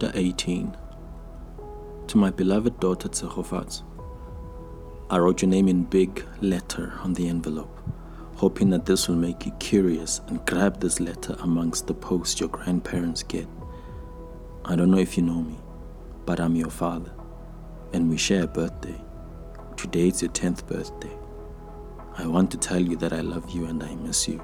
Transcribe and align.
Chapter 0.00 0.16
18 0.16 0.76
To 2.06 2.18
my 2.18 2.30
beloved 2.30 2.78
daughter 2.78 3.08
Tshegofatso, 3.08 3.82
I 5.10 5.18
wrote 5.18 5.42
your 5.42 5.48
name 5.48 5.66
in 5.66 5.82
big 5.82 6.24
letter 6.40 6.92
on 7.02 7.14
the 7.14 7.28
envelope, 7.28 7.82
hoping 8.36 8.70
that 8.70 8.86
this 8.86 9.08
will 9.08 9.16
make 9.16 9.44
you 9.44 9.50
curious 9.58 10.20
and 10.28 10.46
grab 10.46 10.78
this 10.78 11.00
letter 11.00 11.34
amongst 11.40 11.88
the 11.88 11.94
posts 11.94 12.38
your 12.38 12.48
grandparents 12.48 13.24
get. 13.24 13.48
I 14.64 14.76
don't 14.76 14.92
know 14.92 14.98
if 14.98 15.16
you 15.16 15.24
know 15.24 15.42
me, 15.42 15.58
but 16.26 16.38
I'm 16.38 16.54
your 16.54 16.70
father, 16.70 17.12
and 17.92 18.08
we 18.08 18.18
share 18.18 18.44
a 18.44 18.46
birthday. 18.46 19.02
Today 19.76 20.08
is 20.08 20.22
your 20.22 20.30
10th 20.30 20.64
birthday. 20.68 21.16
I 22.16 22.24
want 22.28 22.52
to 22.52 22.56
tell 22.56 22.80
you 22.80 22.94
that 22.98 23.12
I 23.12 23.22
love 23.22 23.50
you 23.50 23.64
and 23.64 23.82
I 23.82 23.96
miss 23.96 24.28
you. 24.28 24.40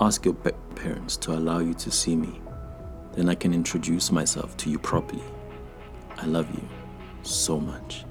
Ask 0.00 0.24
your 0.24 0.34
parents 0.34 1.16
to 1.18 1.34
allow 1.34 1.60
you 1.60 1.74
to 1.74 1.90
see 1.92 2.16
me 2.16 2.40
then 3.14 3.28
I 3.28 3.34
can 3.34 3.52
introduce 3.52 4.12
myself 4.12 4.56
to 4.58 4.70
you 4.70 4.78
properly. 4.78 5.22
I 6.16 6.26
love 6.26 6.48
you 6.54 6.68
so 7.22 7.58
much. 7.58 8.04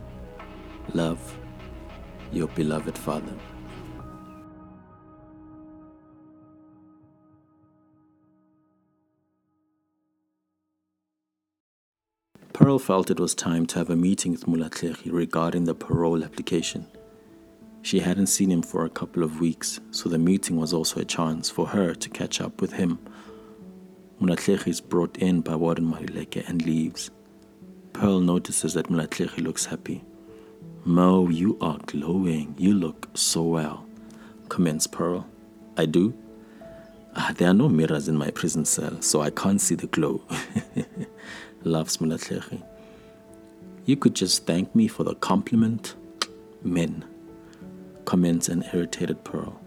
Love, 0.94 1.38
your 2.32 2.48
beloved 2.50 2.98
father. 2.98 3.34
Pearl 12.54 12.78
felt 12.78 13.10
it 13.10 13.20
was 13.20 13.34
time 13.34 13.66
to 13.68 13.80
have 13.80 13.90
a 13.90 13.96
meeting 13.96 14.34
with 14.34 14.46
Mulatlehi 14.46 15.14
regarding 15.14 15.64
the 15.64 15.74
parole 15.74 16.26
application. 16.26 16.86
She 17.82 18.00
hadn't 18.00 18.28
seen 18.28 18.52
him 18.52 18.62
for 18.62 18.84
a 18.84 18.90
couple 18.90 19.24
of 19.24 19.40
weeks, 19.40 19.80
so 19.92 20.10
the 20.10 20.18
meeting 20.18 20.58
was 20.58 20.74
also 20.74 21.00
a 21.00 21.06
chance 21.06 21.50
for 21.50 21.68
her 21.68 21.96
to 21.96 22.10
catch 22.10 22.42
up 22.42 22.60
with 22.60 22.74
him 22.74 23.00
Mulatlehi 24.22 24.68
is 24.68 24.82
brought 24.82 25.16
in 25.18 25.40
by 25.40 25.56
Warden 25.56 25.86
Marileke 25.94 26.48
and 26.50 26.66
leaves. 26.66 27.10
Pearl 27.94 28.20
notices 28.20 28.74
that 28.74 28.90
Mulatlehi 28.90 29.42
looks 29.42 29.66
happy. 29.66 30.04
Mo, 30.84 31.30
you 31.30 31.58
are 31.62 31.78
glowing. 31.86 32.54
You 32.58 32.74
look 32.74 33.08
so 33.14 33.44
well, 33.44 33.86
comments 34.50 34.88
Pearl. 34.88 35.26
I 35.78 35.86
do? 35.86 36.14
Ah, 37.16 37.34
there 37.38 37.50
are 37.50 37.54
no 37.54 37.70
mirrors 37.70 38.10
in 38.10 38.18
my 38.18 38.30
prison 38.32 38.66
cell, 38.66 39.02
so 39.02 39.22
I 39.22 39.30
can't 39.30 39.62
see 39.62 39.76
the 39.76 39.88
glow. 39.88 40.22
Laughs 41.64 41.98
Mulatlehi. 41.98 42.62
You 43.86 43.96
could 43.96 44.16
just 44.16 44.46
thank 44.46 44.76
me 44.76 44.90
for 44.90 45.06
the 45.06 45.16
compliment. 45.16 45.96
Men, 46.62 47.06
comments 48.04 48.50
an 48.50 48.66
irritated 48.74 49.24
Pearl. 49.24 49.60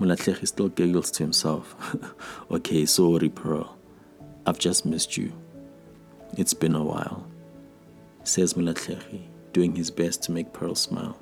Mulatlehi 0.00 0.46
still 0.46 0.68
giggles 0.68 1.10
to 1.12 1.22
himself. 1.22 1.74
okay, 2.50 2.86
sorry, 2.86 3.28
Pearl. 3.28 3.77
I've 4.48 4.58
just 4.58 4.86
missed 4.86 5.18
you. 5.18 5.30
It's 6.38 6.54
been 6.54 6.74
a 6.74 6.82
while, 6.82 7.26
says 8.24 8.54
Mulatlehi, 8.54 9.24
doing 9.52 9.76
his 9.76 9.90
best 9.90 10.22
to 10.22 10.32
make 10.32 10.54
Pearl 10.54 10.74
smile. 10.74 11.18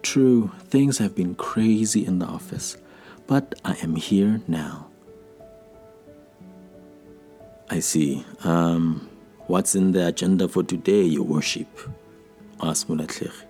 True, 0.00 0.50
things 0.68 0.96
have 0.96 1.14
been 1.14 1.34
crazy 1.34 2.06
in 2.06 2.20
the 2.20 2.24
office, 2.24 2.78
but 3.26 3.54
I 3.66 3.76
am 3.82 3.96
here 3.96 4.40
now. 4.48 4.88
I 7.68 7.80
see. 7.80 8.24
Um, 8.44 9.06
what's 9.46 9.74
in 9.74 9.92
the 9.92 10.06
agenda 10.06 10.48
for 10.48 10.62
today, 10.62 11.02
Your 11.02 11.24
Worship? 11.24 11.68
asked 12.62 12.88
Mulatlehi. 12.88 13.44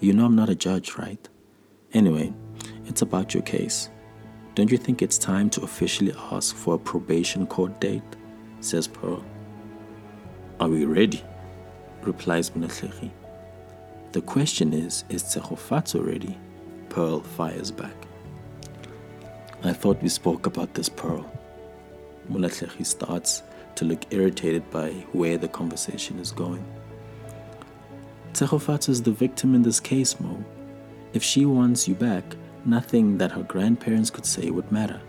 You 0.00 0.14
know 0.14 0.24
I'm 0.24 0.36
not 0.36 0.48
a 0.48 0.54
judge, 0.54 0.96
right? 0.96 1.28
Anyway, 1.92 2.32
it's 2.86 3.02
about 3.02 3.34
your 3.34 3.42
case. 3.42 3.90
Don't 4.54 4.70
you 4.70 4.76
think 4.76 5.00
it's 5.00 5.16
time 5.16 5.48
to 5.50 5.62
officially 5.62 6.12
ask 6.30 6.54
for 6.54 6.74
a 6.74 6.78
probation 6.78 7.46
court 7.46 7.80
date? 7.80 8.02
says 8.60 8.86
Pearl. 8.86 9.24
Are 10.60 10.68
we 10.68 10.84
ready? 10.84 11.24
replies 12.02 12.50
Mulatlehi. 12.50 13.10
The 14.12 14.20
question 14.20 14.72
is, 14.74 15.04
is 15.08 15.22
Tshegofatso 15.22 16.04
ready? 16.04 16.36
Pearl 16.90 17.20
fires 17.20 17.70
back. 17.70 17.94
I 19.64 19.72
thought 19.72 20.02
we 20.02 20.08
spoke 20.08 20.46
about 20.46 20.74
this, 20.74 20.88
Pearl. 20.88 21.24
Mulatlehi 22.30 22.84
starts 22.84 23.42
to 23.76 23.84
look 23.86 24.04
irritated 24.12 24.68
by 24.70 24.90
where 25.12 25.38
the 25.38 25.48
conversation 25.48 26.18
is 26.18 26.30
going. 26.30 26.64
Tshegofatso 28.34 28.90
is 28.90 29.02
the 29.02 29.12
victim 29.12 29.54
in 29.54 29.62
this 29.62 29.80
case, 29.80 30.20
Mo. 30.20 30.44
If 31.14 31.22
she 31.22 31.46
wants 31.46 31.88
you 31.88 31.94
back, 31.94 32.24
Nothing 32.64 33.18
that 33.18 33.32
her 33.32 33.42
grandparents 33.42 34.10
could 34.10 34.26
say 34.26 34.50
would 34.50 34.70
matter. 34.70 35.00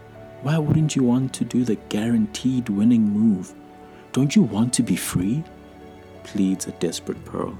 Why 0.41 0.57
wouldn't 0.57 0.95
you 0.95 1.03
want 1.03 1.33
to 1.33 1.45
do 1.45 1.63
the 1.63 1.75
guaranteed 1.89 2.67
winning 2.69 3.03
move? 3.03 3.53
Don't 4.11 4.35
you 4.35 4.43
want 4.43 4.73
to 4.73 4.83
be 4.83 4.95
free? 4.95 5.43
pleads 6.23 6.67
a 6.67 6.71
desperate 6.73 7.23
Pearl. 7.25 7.57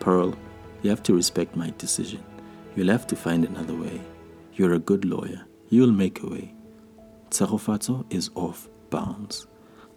Pearl, 0.00 0.34
you 0.82 0.90
have 0.90 1.02
to 1.04 1.14
respect 1.14 1.56
my 1.56 1.72
decision. 1.78 2.22
You'll 2.74 2.90
have 2.90 3.06
to 3.08 3.16
find 3.16 3.44
another 3.44 3.74
way. 3.74 4.00
You're 4.54 4.74
a 4.74 4.78
good 4.78 5.04
lawyer. 5.04 5.44
You'll 5.68 5.92
make 5.92 6.22
a 6.22 6.28
way. 6.28 6.54
Tshegofatso 7.30 8.04
is 8.10 8.30
off 8.34 8.68
bounds. 8.90 9.46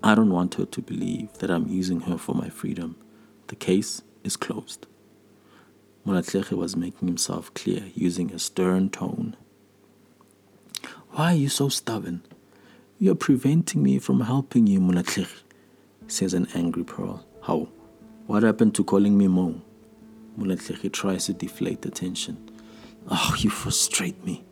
I 0.02 0.16
don't 0.16 0.32
want 0.32 0.56
her 0.56 0.66
to 0.66 0.82
believe 0.82 1.34
that 1.40 1.52
I'm 1.52 1.68
using 1.68 2.00
her 2.02 2.18
for 2.18 2.34
my 2.34 2.50
freedom. 2.50 2.96
The 3.48 3.56
case 3.56 4.02
is 4.24 4.38
closed. 4.38 4.88
Mulatlehi 6.06 6.52
was 6.52 6.76
making 6.76 7.08
himself 7.08 7.54
clear 7.54 7.84
using 7.94 8.32
a 8.32 8.40
stern 8.40 8.90
tone. 8.90 9.36
Why 11.12 11.34
are 11.34 11.36
you 11.36 11.50
so 11.50 11.70
stubborn? 11.70 12.22
You're 12.98 13.16
preventing 13.16 13.84
me 13.84 14.00
from 14.00 14.22
helping 14.22 14.68
you, 14.68 14.80
Mulatlehi, 14.80 15.44
says 16.08 16.34
an 16.34 16.48
angry 16.54 16.84
Pearl. 16.84 17.26
How? 17.44 17.70
What 18.28 18.44
happened 18.44 18.76
to 18.76 18.84
calling 18.84 19.18
me 19.18 19.28
Mo? 19.28 19.62
Mulatlehi 20.38 20.92
tries 20.92 21.26
to 21.26 21.34
deflate 21.34 21.82
the 21.82 21.92
tension. 21.92 22.50
Oh, 23.10 23.36
you 23.40 23.50
frustrate 23.50 24.24
me. 24.26 24.44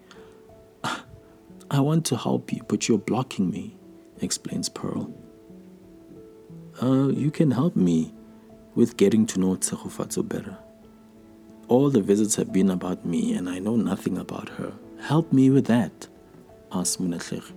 I 1.69 1.81
want 1.81 2.06
to 2.06 2.16
help 2.16 2.53
you, 2.53 2.64
but 2.68 2.88
you're 2.88 2.97
blocking 2.97 3.50
me, 3.50 3.78
explains 4.22 4.69
Pearl. 4.69 5.14
Uh, 6.81 7.09
you 7.09 7.29
can 7.29 7.52
help 7.52 7.75
me 7.75 8.14
with 8.75 8.96
getting 8.96 9.25
to 9.28 9.40
know 9.40 9.56
Tshegofatso 9.56 10.28
better. 10.28 10.58
All 11.67 11.89
the 11.89 12.01
visits 12.01 12.35
have 12.35 12.53
been 12.53 12.69
about 12.69 13.05
me 13.05 13.33
and 13.33 13.50
I 13.50 13.59
know 13.59 13.75
nothing 13.75 14.17
about 14.17 14.50
her. 14.50 14.73
Help 15.01 15.33
me 15.33 15.50
with 15.50 15.66
that, 15.66 16.07
asked 16.72 17.01
Mulatlehi. 17.01 17.51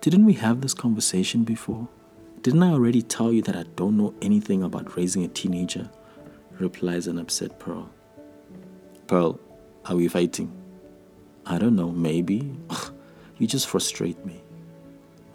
Didn't 0.00 0.26
we 0.26 0.34
have 0.34 0.60
this 0.60 0.74
conversation 0.74 1.44
before? 1.44 1.88
Didn't 2.42 2.62
I 2.62 2.72
already 2.72 3.02
tell 3.02 3.32
you 3.32 3.42
that 3.42 3.56
I 3.56 3.64
don't 3.74 3.96
know 3.96 4.14
anything 4.22 4.62
about 4.62 4.96
raising 4.96 5.24
a 5.24 5.28
teenager? 5.28 5.90
replies 6.58 7.06
an 7.06 7.18
upset 7.18 7.58
Pearl. 7.58 7.88
Pearl, 9.06 9.40
are 9.86 9.96
we 9.96 10.08
fighting? 10.08 10.52
I 11.46 11.58
don't 11.58 11.76
know, 11.76 11.90
maybe. 11.90 12.52
you 13.38 13.46
just 13.46 13.68
frustrate 13.68 14.24
me. 14.26 14.42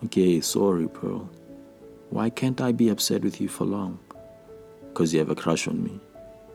Okay, 0.06 0.42
sorry, 0.42 0.88
Pearl. 0.88 1.30
Why 2.10 2.30
can't 2.30 2.62
I 2.62 2.72
be 2.72 2.90
upset 2.90 3.24
with 3.24 3.42
you 3.42 3.48
for 3.48 3.66
long? 3.66 4.00
Because 4.90 5.14
you 5.14 5.20
have 5.20 5.30
a 5.30 5.36
crush 5.36 5.68
on 5.68 5.84
me. 5.84 6.00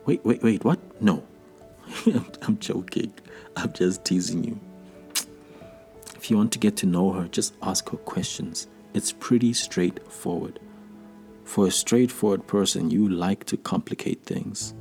Wait, 0.09 0.25
wait, 0.25 0.41
wait, 0.41 0.65
what? 0.65 0.79
No. 0.99 1.21
I'm 2.41 2.57
joking. 2.57 3.13
I'm 3.55 3.71
just 3.73 4.03
teasing 4.03 4.43
you. 4.43 4.59
If 6.15 6.31
you 6.31 6.37
want 6.37 6.51
to 6.53 6.57
get 6.57 6.75
to 6.77 6.87
know 6.87 7.11
her, 7.11 7.27
just 7.27 7.53
ask 7.61 7.87
her 7.91 7.97
questions. 7.97 8.67
It's 8.95 9.11
pretty 9.11 9.53
straightforward. 9.53 10.59
For 11.43 11.67
a 11.67 11.71
straightforward 11.71 12.47
person, 12.47 12.89
you 12.89 13.07
like 13.07 13.45
to 13.45 13.57
complicate 13.57 14.23
things, 14.23 14.73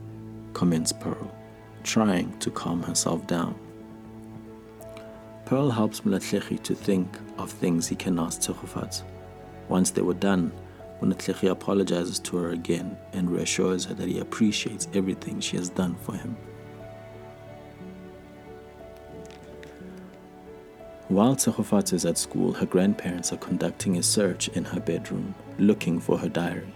comments 0.54 0.94
Pearl, 0.94 1.30
trying 1.82 2.38
to 2.38 2.50
calm 2.50 2.82
herself 2.82 3.26
down. 3.26 3.54
Pearl 5.44 5.68
helps 5.68 6.00
Mulatlehi 6.06 6.62
to 6.62 6.74
think 6.74 7.06
of 7.36 7.50
things 7.50 7.86
he 7.86 7.96
can 7.96 8.18
ask 8.18 8.40
Tshegofatso. 8.40 9.02
Once 9.68 9.90
they 9.90 10.00
were 10.00 10.14
done, 10.14 10.50
Mulatlehi 11.00 11.50
apologizes 11.50 12.18
to 12.20 12.36
her 12.36 12.50
again 12.50 12.96
and 13.12 13.30
reassures 13.30 13.84
her 13.84 13.94
that 13.94 14.08
he 14.08 14.18
appreciates 14.18 14.88
everything 14.94 15.40
she 15.40 15.56
has 15.56 15.68
done 15.68 15.94
for 15.94 16.14
him. 16.14 16.36
While 21.08 21.36
Tshegofatso 21.36 21.94
is 21.94 22.04
at 22.04 22.18
school, 22.18 22.52
her 22.52 22.66
grandparents 22.66 23.32
are 23.32 23.38
conducting 23.38 23.96
a 23.96 24.02
search 24.02 24.48
in 24.48 24.64
her 24.64 24.80
bedroom, 24.80 25.34
looking 25.58 25.98
for 25.98 26.18
her 26.18 26.28
diary. 26.28 26.74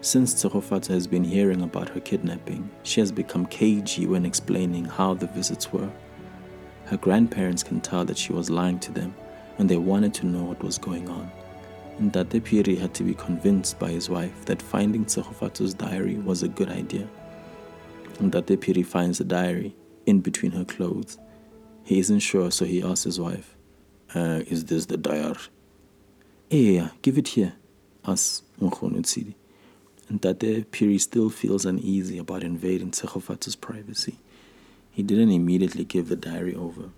Since 0.00 0.34
Tshegofatso 0.34 0.88
has 0.88 1.06
been 1.06 1.22
hearing 1.22 1.62
about 1.62 1.90
her 1.90 2.00
kidnapping, 2.00 2.68
she 2.82 3.00
has 3.00 3.12
become 3.12 3.46
cagey 3.46 4.06
when 4.06 4.26
explaining 4.26 4.84
how 4.84 5.14
the 5.14 5.28
visits 5.28 5.72
were. 5.72 5.90
Her 6.86 6.96
grandparents 6.96 7.62
can 7.62 7.80
tell 7.80 8.04
that 8.06 8.18
she 8.18 8.32
was 8.32 8.50
lying 8.50 8.80
to 8.80 8.92
them, 8.92 9.14
and 9.58 9.68
they 9.68 9.76
wanted 9.76 10.12
to 10.14 10.26
know 10.26 10.44
what 10.44 10.62
was 10.62 10.78
going 10.78 11.08
on. 11.08 11.30
Ntate 12.00 12.42
Phiri 12.42 12.76
had 12.76 12.92
to 12.94 13.04
be 13.04 13.14
convinced 13.14 13.78
by 13.78 13.90
his 13.90 14.10
wife 14.10 14.44
that 14.44 14.60
finding 14.60 15.06
Tshegofatso's 15.06 15.72
diary 15.72 16.16
was 16.16 16.42
a 16.42 16.48
good 16.48 16.68
idea. 16.68 17.08
Ntate 18.18 18.58
Phiri 18.58 18.84
finds 18.84 19.16
the 19.16 19.24
diary 19.24 19.74
in 20.04 20.20
between 20.20 20.52
her 20.52 20.64
clothes. 20.64 21.16
He 21.84 21.98
isn't 21.98 22.20
sure, 22.20 22.50
so 22.50 22.66
he 22.66 22.82
asks 22.82 23.04
his 23.04 23.18
wife, 23.18 23.56
uh, 24.14 24.42
Is 24.46 24.66
this 24.66 24.86
the 24.86 24.98
diary? 24.98 25.36
Yeah, 26.50 26.90
give 27.00 27.16
it 27.16 27.28
here, 27.28 27.54
asks 28.06 28.42
Nkgono 28.60 29.00
Tshidi. 29.00 29.34
Ntate 30.12 30.66
Phiri 30.66 31.00
still 31.00 31.30
feels 31.30 31.64
uneasy 31.64 32.18
about 32.18 32.44
invading 32.44 32.90
Tshegofatso's 32.90 33.56
privacy. 33.56 34.18
He 34.90 35.02
didn't 35.02 35.30
immediately 35.30 35.84
give 35.84 36.08
the 36.08 36.16
diary 36.16 36.54
over. 36.54 36.90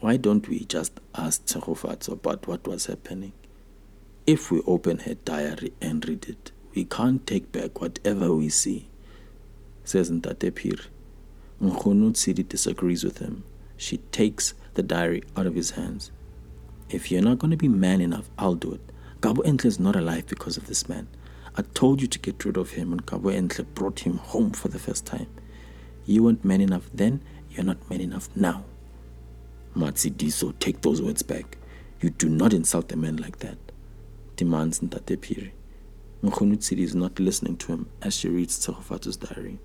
Why 0.00 0.16
don't 0.16 0.48
we 0.48 0.60
just 0.64 0.98
ask 1.14 1.44
Tshegofatso 1.44 2.12
about 2.12 2.48
what 2.48 2.66
was 2.66 2.86
happening? 2.86 3.32
If 4.26 4.50
we 4.50 4.62
open 4.66 5.00
her 5.00 5.12
diary 5.12 5.74
and 5.82 6.06
read 6.08 6.26
it, 6.26 6.52
we 6.74 6.86
can't 6.86 7.26
take 7.26 7.52
back 7.52 7.82
whatever 7.82 8.34
we 8.34 8.48
see, 8.48 8.88
says 9.84 10.10
Ntate 10.10 10.52
Phiri. 10.52 10.86
Nkgono 11.60 12.12
Tshidi 12.12 12.48
disagrees 12.48 13.04
with 13.04 13.18
him. 13.18 13.44
She 13.76 13.98
takes 14.10 14.54
the 14.72 14.82
diary 14.82 15.22
out 15.36 15.46
of 15.46 15.54
his 15.54 15.72
hands. 15.72 16.10
If 16.88 17.10
you're 17.10 17.20
not 17.20 17.38
going 17.38 17.50
to 17.50 17.58
be 17.58 17.68
man 17.68 18.00
enough, 18.00 18.30
I'll 18.38 18.54
do 18.54 18.72
it. 18.72 18.92
Gabo 19.20 19.44
Entle 19.44 19.66
is 19.66 19.78
not 19.78 19.96
alive 19.96 20.26
because 20.28 20.56
of 20.56 20.66
this 20.66 20.88
man. 20.88 21.08
I 21.56 21.62
told 21.74 22.00
you 22.00 22.08
to 22.08 22.18
get 22.18 22.42
rid 22.46 22.56
of 22.56 22.70
him, 22.70 22.92
and 22.92 23.04
Gabo 23.04 23.34
Entle 23.34 23.66
brought 23.74 24.00
him 24.00 24.16
home 24.16 24.52
for 24.52 24.68
the 24.68 24.78
first 24.78 25.04
time. 25.04 25.26
You 26.06 26.22
weren't 26.22 26.42
man 26.42 26.62
enough 26.62 26.88
then, 26.94 27.20
you're 27.50 27.66
not 27.66 27.90
man 27.90 28.00
enough 28.00 28.30
now. 28.34 28.64
Matsidiso, 29.76 30.58
take 30.58 30.80
those 30.82 31.00
words 31.00 31.22
back. 31.22 31.56
You 32.00 32.10
do 32.10 32.28
not 32.28 32.52
insult 32.52 32.92
a 32.92 32.96
man 32.96 33.16
like 33.16 33.38
that, 33.38 33.58
demands 34.36 34.80
Ntate. 34.80 35.52
Nkgono 36.22 36.78
is 36.78 36.94
not 36.94 37.18
listening 37.18 37.56
to 37.58 37.72
him 37.72 37.88
as 38.02 38.14
she 38.14 38.28
reads 38.28 38.58
Tshegofatso's 38.58 39.16
diary. 39.16 39.58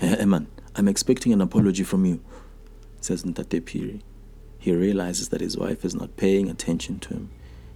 Eh, 0.00 0.16
eh, 0.18 0.24
Eman, 0.24 0.46
I'm 0.74 0.88
expecting 0.88 1.32
an 1.32 1.40
apology 1.40 1.84
from 1.84 2.06
you, 2.06 2.20
says 3.00 3.24
Ntate 3.24 3.60
Phiri. 3.62 4.00
He 4.58 4.72
realizes 4.72 5.28
that 5.30 5.40
his 5.40 5.58
wife 5.58 5.84
is 5.84 5.94
not 5.94 6.16
paying 6.16 6.48
attention 6.48 6.98
to 7.00 7.08
him. 7.10 7.30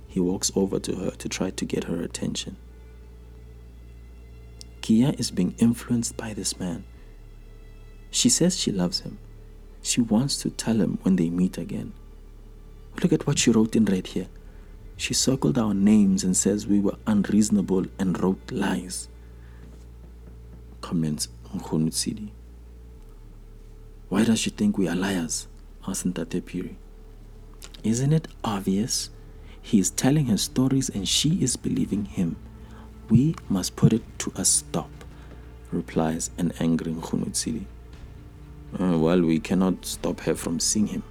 He 0.07 0.21
walks 0.21 0.51
over 0.55 0.79
to 0.79 0.97
her 0.97 1.11
to 1.11 1.29
try 1.29 1.51
to 1.51 1.65
get 1.65 1.85
her 1.85 2.01
attention. 2.01 2.57
Kia 4.81 5.15
is 5.19 5.31
being 5.31 5.55
influenced 5.59 6.17
by 6.17 6.33
this 6.33 6.59
man. 6.61 6.85
She 8.11 8.29
says 8.29 8.57
she 8.57 8.71
loves 8.71 9.01
him. 9.01 9.19
She 9.87 10.01
wants 10.01 10.37
to 10.39 10.51
tell 10.51 10.81
him 10.81 10.99
when 11.03 11.15
they 11.15 11.31
meet 11.31 11.57
again. 11.57 11.93
Look 13.01 13.13
at 13.13 13.25
what 13.25 13.39
she 13.39 13.53
wrote 13.53 13.77
in 13.77 13.85
red 13.85 14.09
here. 14.09 14.27
She 14.97 15.15
circled 15.15 15.57
our 15.57 15.75
names 15.75 16.25
and 16.25 16.37
says 16.37 16.67
we 16.67 16.81
were 16.81 16.97
unreasonable 17.07 17.87
and 17.97 18.21
wrote 18.21 18.51
lies. 18.51 19.09
Comments 20.81 21.29
Nkgono 21.55 21.91
Tshidi. 21.91 22.31
Why 24.09 24.25
does 24.25 24.41
she 24.41 24.51
think 24.51 24.77
we 24.77 24.89
are 24.89 24.97
liars? 24.97 25.47
asked 25.87 26.05
Ntate 26.05 26.43
Phiri. 26.43 26.75
Isn't 27.85 28.13
it 28.13 28.27
obvious? 28.43 29.11
He 29.63 29.79
is 29.79 29.91
telling 29.91 30.27
her 30.27 30.37
stories 30.37 30.89
and 30.89 31.07
she 31.09 31.41
is 31.41 31.57
believing 31.57 32.07
him. 32.07 32.35
We 33.09 33.37
must 33.49 33.77
put 33.77 33.93
it 33.93 34.03
to 34.19 34.33
a 34.35 34.45
stop, 34.45 34.91
replies 35.71 36.31
an 36.39 36.53
angry. 36.59 36.93
Uh, 36.93 37.76
Uh, 38.79 38.99
well, 38.99 39.23
we 39.23 39.41
cannot 39.41 39.87
stop 39.87 40.21
her 40.21 40.35
from 40.35 40.61
seeing 40.61 40.89
him. 40.89 41.03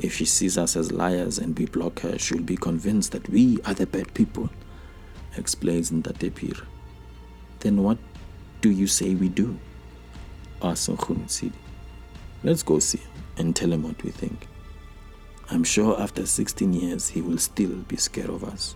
If 0.00 0.14
she 0.14 0.24
sees 0.24 0.58
us 0.58 0.74
as 0.74 0.90
liars 0.90 1.38
and 1.38 1.56
we 1.56 1.66
block 1.66 2.00
her, 2.00 2.18
she'll 2.18 2.42
be 2.42 2.56
convinced 2.56 3.12
that 3.12 3.28
we 3.28 3.60
are 3.64 3.74
the 3.74 3.86
bad 3.86 4.12
people, 4.14 4.50
explains 5.36 5.92
Ntate 5.92 6.32
Phiri. 6.32 6.66
Then 7.60 7.82
what 7.84 7.98
do 8.60 8.70
you 8.70 8.88
say 8.88 9.14
we 9.14 9.28
do? 9.28 9.58
asks 10.60 10.88
Nkgono 10.88 11.26
Tshidi. 11.26 11.52
Let's 12.42 12.64
go 12.64 12.80
see 12.80 12.98
him 12.98 13.10
and 13.36 13.54
tell 13.54 13.72
him 13.72 13.84
what 13.84 14.02
we 14.02 14.10
think. 14.10 14.48
I'm 15.50 15.64
sure 15.64 16.00
after 16.00 16.26
16 16.26 16.72
years 16.72 17.08
he 17.08 17.22
will 17.22 17.38
still 17.38 17.76
be 17.86 17.96
scared 17.96 18.30
of 18.30 18.42
us. 18.42 18.74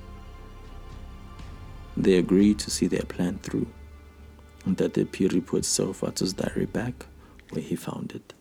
They 1.96 2.18
agree 2.18 2.54
to 2.54 2.70
see 2.70 2.86
their 2.86 3.02
plan 3.02 3.38
through, 3.42 3.66
and 4.64 4.76
that 4.76 4.94
the 4.94 5.04
puts 5.04 5.76
Tshegofatso's 5.76 6.32
diary 6.32 6.66
back 6.66 7.06
where 7.52 7.62
he 7.62 7.76
found 7.76 8.12
it. 8.12 8.34